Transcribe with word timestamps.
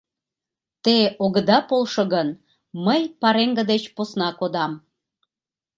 Те 0.83 0.97
огыда 1.23 1.57
полшо 1.69 2.03
гын, 2.13 2.29
мый 2.85 3.01
пареҥге 3.21 3.63
деч 3.71 3.83
посна 3.95 4.29
кодам... 4.39 4.71